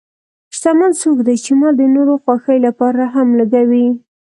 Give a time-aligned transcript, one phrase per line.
[0.55, 3.87] شتمن څوک دی چې مال د نورو خوښۍ لپاره هم لګوي.